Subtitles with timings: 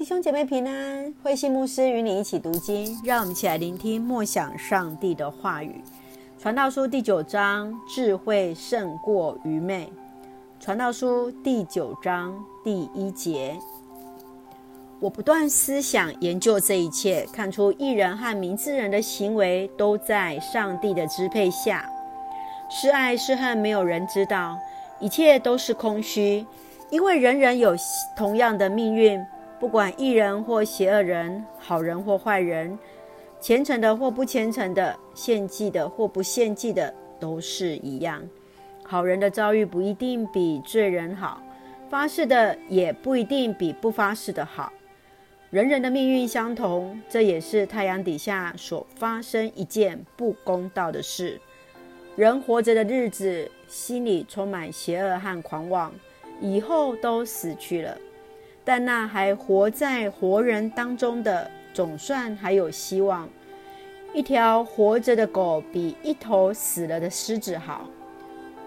[0.00, 5.78] 弟兄姐妹平安，慧馨牧师与你一起读经，让我们一起来聆听默想上帝的话语。
[6.38, 9.92] 传道书第九章，智慧胜过愚昧。
[10.58, 12.34] 传道书第九章
[12.64, 13.54] 第一节，
[15.00, 21.86] 我不断思想研究这一切，看出义人和明智人的行为都在上帝的支配下。
[22.70, 24.58] 是爱是恨，没有人知道，
[24.98, 26.46] 一切都是空虚，
[26.88, 27.76] 因为人人有
[28.16, 29.22] 同样的命运。
[29.60, 32.78] 不管义人或邪恶人，好人或坏人，
[33.38, 38.22] 虔诚的或不虔诚的，献祭的或不献祭的，都是一样。
[38.82, 41.42] 好人的遭遇不一定比罪人好，
[41.90, 44.72] 发誓的也不一定比不发誓的好。
[45.50, 51.38] 人人的命运相同，这也是太阳底下所发生一件不公道的事。
[52.16, 55.92] 人活着的日子，心里充满邪恶和狂妄，
[56.40, 57.98] 以后都死去了。
[58.64, 63.28] 但那还活在活人当中的，总算还有希望。
[64.12, 67.88] 一条活着的狗比一头死了的狮子好。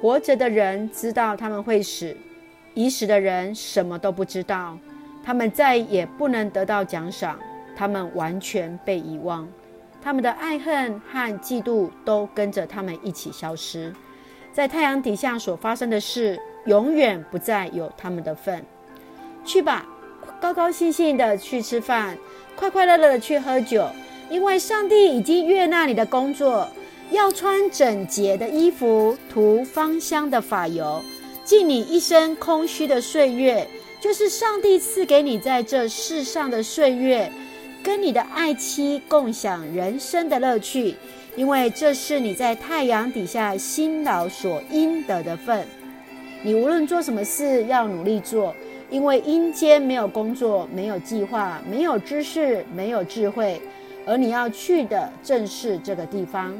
[0.00, 2.16] 活着的人知道他们会死，
[2.74, 4.78] 已死的人什么都不知道。
[5.24, 7.38] 他们再也不能得到奖赏，
[7.76, 9.46] 他们完全被遗忘。
[10.02, 13.92] 他们的爱恨和嫉妒都跟着他们一起消失。
[14.52, 18.64] 在太阳底下所发生的事，永远不再有他们的份。
[19.46, 19.86] 去吧，
[20.40, 22.18] 高高兴兴的去吃饭，
[22.56, 23.88] 快快乐乐的去喝酒，
[24.28, 26.68] 因为上帝已经悦纳你的工作。
[27.12, 31.00] 要穿整洁的衣服，涂芳香的发油，
[31.44, 33.64] 尽你一生空虚的岁月，
[34.00, 37.30] 就是上帝赐给你在这世上的岁月，
[37.80, 40.96] 跟你的爱妻共享人生的乐趣，
[41.36, 45.64] 因为这是你在太阳底下辛劳所应得的份。
[46.42, 48.52] 你无论做什么事，要努力做。
[48.88, 53.60] 因为阴间没有工作，没有计划，没有知识，没有智慧，
[54.06, 56.54] 而你要去的正是这个地方。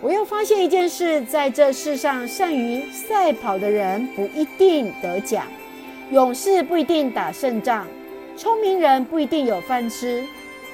[0.00, 5.46] 我又发现一件事，在这世上，善于赛跑的人不一定得奖，
[6.10, 7.86] 勇士不一定打胜仗，
[8.36, 10.22] 聪明人不一定有饭吃，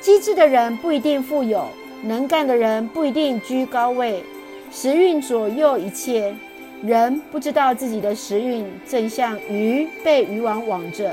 [0.00, 1.68] 机智的人不一定富有，
[2.02, 4.24] 能干的人不一定居高位，
[4.72, 6.34] 时运左右一切。
[6.82, 11.12] 人不知道自己的时运，正像鱼被渔网网着，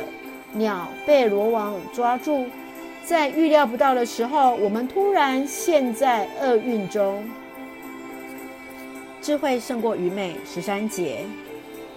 [0.53, 2.45] 鸟被罗网抓住，
[3.03, 7.21] 在预料不到的时候，我们突然陷在厄运中。
[9.21, 10.35] 智慧胜过愚昧。
[10.45, 11.25] 十三节，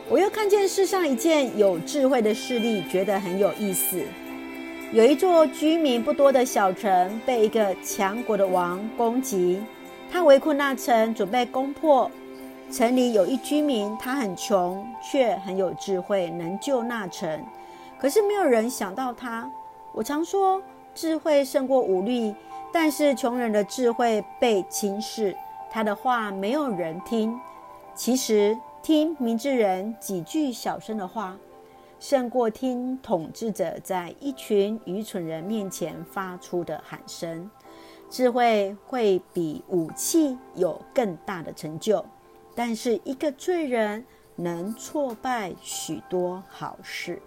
[0.08, 4.02] 我又看见世上一件有智慧的事例，觉得很有意思。
[4.90, 9.60] 有一座居民不多的小城，被一个强国的王攻击，
[10.10, 12.10] 他围困那城，准备攻破。
[12.70, 17.44] 城里有一居民，他很穷，却很有智慧，能救那城。
[17.98, 19.50] 可是没有人想到他。
[19.92, 20.62] 我常说，
[20.94, 22.32] 智慧胜过武力，
[22.72, 25.36] 但是穷人的智慧被轻视，
[25.68, 27.36] 他的话没有人听。
[27.92, 31.36] 其实听明智人几句小声的话，
[31.98, 37.50] 胜过听统治者在一群愚蠢人面前发出的喊声。
[38.08, 42.04] 智慧会比武器有更大的成就。
[42.54, 44.04] 但是一个罪人
[44.36, 47.20] 能挫败许多好事。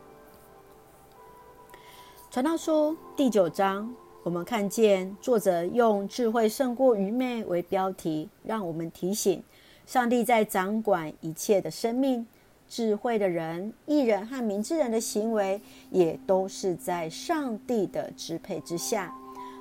[2.29, 9.43] 传道书第九章，我们看见作者用“智慧胜过愚昧”为标题，让我们提醒
[9.85, 12.25] 上帝在掌管一切的生命。
[12.67, 15.61] 智慧的人、艺人和明智人的行为，
[15.91, 19.13] 也都是在上帝的支配之下。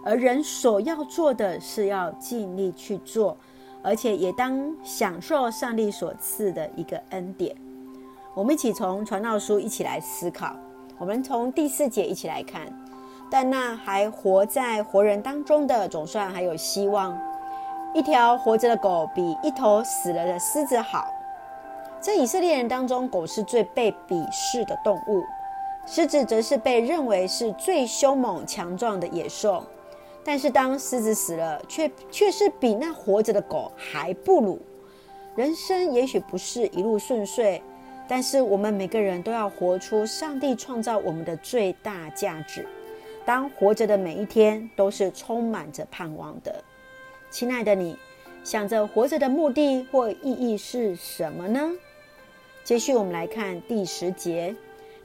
[0.02, 3.36] 而人所要做的是要尽力去做。
[3.82, 7.54] 而且也当享受上帝所赐的一个恩典。
[8.34, 10.54] 我们一起从传道书一起来思考。
[10.98, 12.62] 我们从第四节一起来看。
[13.30, 17.18] 但那还活在活人当中的，总算还有希望。
[17.94, 21.06] 一条活着的狗比一头死了的狮子好。
[21.98, 25.24] 在以色列人当中，狗是最被鄙视的动物，
[25.86, 29.64] 狮子则是被认为是最凶猛强壮的野兽。
[30.24, 34.60] 但是当狮子死了，却却是比那活着的狗还不如。
[35.34, 37.60] 人生也许不是一路顺遂，
[38.06, 42.66] 但是我们每个人都要活出上帝创造我们的最大价值。
[43.24, 46.62] 当活着的每一天都是充满着盼望的。
[47.30, 47.96] 亲爱的你，
[48.44, 51.70] 想着活着的目的或意义是什么呢？
[52.62, 54.54] 接续我们来看第十节。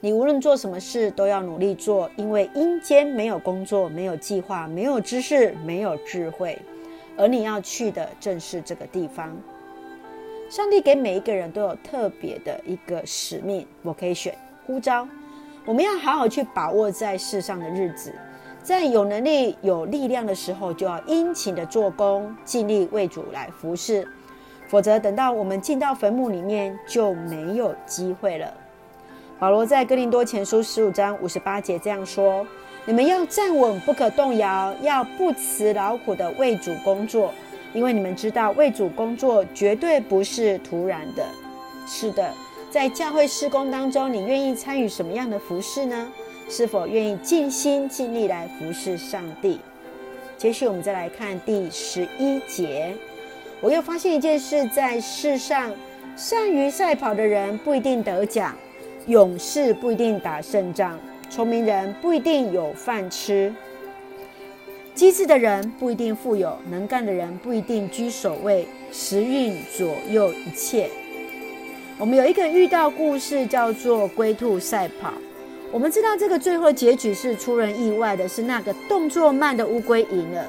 [0.00, 6.56] 你无论做什么事，都要努力做，因为阴间没有工作，没有计划，没有知识，没有智慧，
[7.16, 9.36] 而你要去的正是这个地方。
[10.48, 14.34] 上帝给每一个人都有特别的一个使命 （vocation）
[14.64, 15.08] 呼召，
[15.64, 18.14] 我们要好好去把握在世上的日子，
[18.62, 24.06] 在有能力、有力量的时候，就要殷勤的做工，尽力为主来服侍。
[24.68, 28.54] 否则，等到我们进到坟墓里面，就没有机会了。
[29.38, 32.44] 保罗在哥林多前书十五章五十八节这样说
[32.84, 37.32] ：“你们要站稳，不可动摇，要不辞劳苦的为主工作，
[37.72, 41.24] 因为你们知道，为主工作绝对不是徒然的。”
[41.86, 42.34] 是的，
[42.68, 46.10] 在教会施工当中，你愿意参与什么样的服饰呢？
[46.50, 49.60] 是否愿意尽心尽力来服侍上帝？
[50.36, 52.92] 接续，我们再来看第十一节。
[53.60, 55.72] 我又发现一件事，在世上，
[56.16, 58.56] 善于赛跑的人不一定得奖，
[59.08, 60.98] 勇士不一定打胜仗，
[61.30, 63.50] 聪明人不一定有饭吃，
[64.94, 70.90] 机智的人不一定富有，能干的人不一定居首位，时运左右一切。
[71.98, 75.14] 我们有一个遇到故事，叫做龟兔赛跑。
[75.72, 80.44] 我们知道这个最后结局是出人意外的，是那个动作慢的乌龟赢了。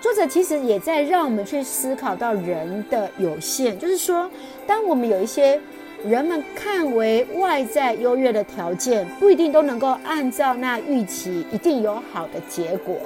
[0.00, 4.30] 作者其实也在让我们去思考到人的有限，就是说，
[4.66, 5.60] 当我们有一些
[6.04, 12.96] 人们看为外在优越的条件，不一定都能够按照那预期一定有好的结果。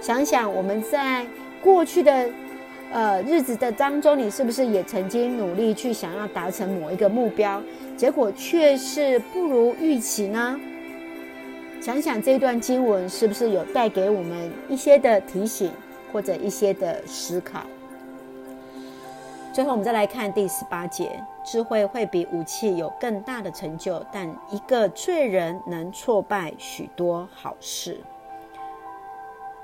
[0.00, 1.26] 想想我们在
[1.62, 2.28] 过去的
[2.92, 7.62] 呃日子的当中，你是不是也曾经努力去想要达成某一个目标，
[7.96, 10.58] 结果却是不如预期呢？
[11.80, 15.70] 想想这段经文是不是有带给我们一些的提醒？
[16.10, 17.60] 或者一些的思考。
[19.58, 28.00] 最后，我们再来看第十八节：智慧会比武器有更大的成就，但一个罪人能挫败许多好事。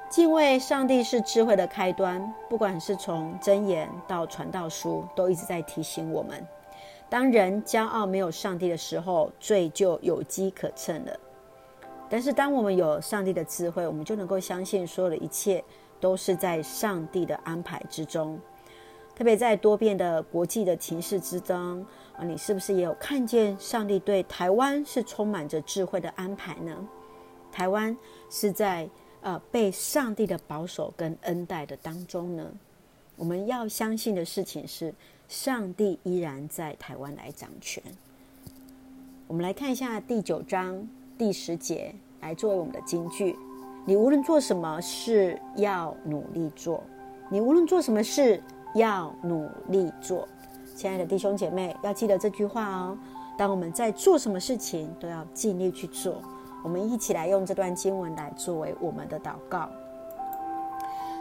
[0.09, 6.45] 敬畏上帝是智慧的开端，不管是从箴言到传道书，都一直在提醒我们：
[7.09, 11.17] 当人骄傲没有上帝的时候，罪就有机可乘了。
[12.11, 15.63] 但是，当我们有上帝的智慧，我们就能够相信所有的一切。
[16.01, 18.39] 都是在上帝的安排之中，
[19.15, 21.85] 特别在多变的国际的情势之中
[22.17, 26.77] 啊，你是不是也有看见上帝对台湾是充满着智慧的安排呢？
[27.53, 27.97] 台湾
[28.29, 28.89] 是在
[29.21, 32.45] 呃被上帝的保守跟恩待的当中呢。
[33.17, 34.93] 我们要相信的事情是，
[35.29, 37.81] 上帝依然在台湾来掌权。
[39.29, 43.37] 我们来看一下第九章第十节，来作为我们的金句。
[43.87, 46.83] 你无论做什么事，要努力做。
[47.31, 48.43] 你无论做什么事，
[48.75, 50.29] 要努力做。
[50.75, 52.99] 亲爱的弟兄姐妹，要记得这句话哦。
[53.37, 56.21] 当我们在做什么事情，都要尽力去做。
[56.63, 59.69] 我们一起来用这段经文来作为我们的祷告。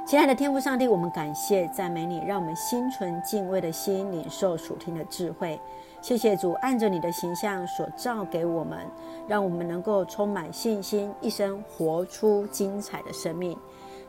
[0.05, 5.59] 亲爱的天父上帝，我们感谢赞美你，让我们心存敬畏的心，领受属天的智慧。
[6.01, 8.79] 谢谢主，按着你的形象所造给我们，
[9.27, 13.57] 让我们能够充满信心，一生活出精彩的生命。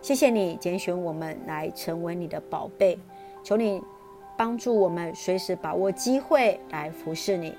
[0.02, 2.99] 谢谢你拣选我们来成为你的宝贝，
[3.44, 3.81] 求你
[4.37, 7.55] 帮助我们随时把握机会来服侍你，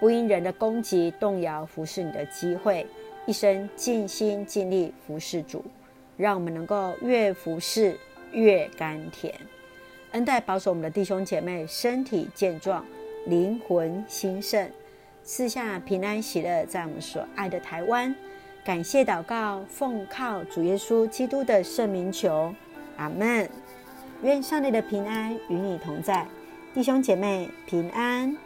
[0.00, 2.86] 不因人的攻击动摇服侍你的机会，
[3.26, 5.62] 一生尽心尽力服侍主，
[6.16, 7.98] 让我们能够越服侍
[8.32, 9.34] 越甘甜。
[10.12, 12.82] 恩待保守我们的弟兄姐妹身体健壮。
[13.26, 14.70] 灵魂兴盛，
[15.22, 18.14] 赐下平安喜乐，在我们所爱的台湾。
[18.62, 22.54] 感谢祷告，奉靠主耶稣基督的圣名求，
[22.98, 23.48] 阿门。
[24.22, 26.26] 愿上帝的平安与你同在，
[26.72, 28.36] 弟兄姐妹平安。